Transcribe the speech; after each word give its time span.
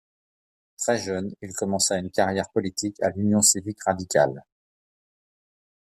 Très 0.77 0.97
jeune, 0.97 1.31
il 1.43 1.53
commença 1.53 1.95
une 1.99 2.09
carrière 2.09 2.49
politique 2.49 2.97
à 3.03 3.11
l'Union 3.11 3.43
civique 3.43 3.83
radicale. 3.83 4.43